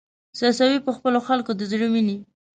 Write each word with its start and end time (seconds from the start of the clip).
څڅوې 0.37 0.77
په 0.85 0.91
خپلو 0.97 1.19
خلکو 1.27 1.51
د 1.55 1.61
زړه 1.71 1.87
وینې 1.93 2.17